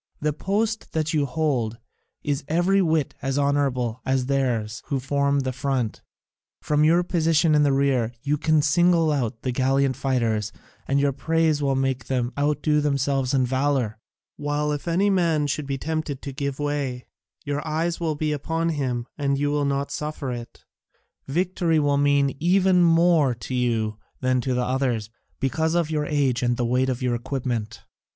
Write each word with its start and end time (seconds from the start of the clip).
The 0.19 0.33
post 0.33 0.93
that 0.93 1.13
you 1.13 1.27
hold 1.27 1.77
is 2.23 2.43
every 2.47 2.81
whit 2.81 3.13
as 3.21 3.37
honourable 3.37 4.01
as 4.03 4.25
theirs 4.25 4.81
who 4.87 4.99
form 4.99 5.41
the 5.41 5.53
front: 5.53 6.01
from 6.59 6.83
your 6.83 7.03
position 7.03 7.53
in 7.53 7.61
the 7.61 7.71
rear 7.71 8.11
you 8.23 8.35
can 8.39 8.63
single 8.63 9.11
out 9.11 9.43
the 9.43 9.51
gallant 9.51 9.95
fighters, 9.95 10.51
and 10.87 10.99
your 10.99 11.11
praise 11.11 11.61
will 11.61 11.75
make 11.75 12.05
them 12.05 12.33
outdo 12.35 12.81
themselves 12.81 13.35
in 13.35 13.45
valour, 13.45 13.99
while 14.37 14.71
if 14.71 14.87
any 14.87 15.11
man 15.11 15.45
should 15.45 15.67
be 15.67 15.77
tempted 15.77 16.23
to 16.23 16.33
give 16.33 16.57
way, 16.57 17.05
your 17.45 17.61
eyes 17.63 17.99
will 17.99 18.15
be 18.15 18.31
upon 18.31 18.69
him 18.69 19.05
and 19.19 19.37
you 19.37 19.51
will 19.51 19.65
not 19.65 19.91
suffer 19.91 20.31
it. 20.31 20.65
Victory 21.27 21.77
will 21.77 21.97
mean 21.97 22.35
even 22.39 22.81
more 22.81 23.35
to 23.35 23.53
you 23.53 23.99
than 24.19 24.41
to 24.41 24.55
the 24.55 24.65
others, 24.65 25.11
because 25.39 25.75
of 25.75 25.91
your 25.91 26.07
age 26.07 26.41
and 26.41 26.57
the 26.57 26.65
weight 26.65 26.89
of 26.89 27.03
your 27.03 27.13
equipment. 27.13 27.83